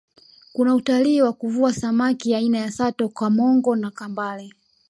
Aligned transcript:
kuna 0.53 0.75
utalii 0.75 1.21
wa 1.21 1.33
kuvua 1.33 1.73
samaki 1.73 2.35
aina 2.35 2.57
ya 2.57 2.71
sato 2.71 3.09
kamongo 3.09 3.75
na 3.75 3.91
kambale 3.91 4.49